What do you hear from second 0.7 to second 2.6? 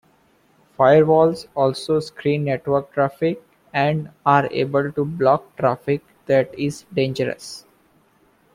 Firewalls also screen